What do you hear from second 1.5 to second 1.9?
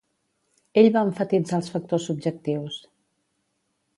els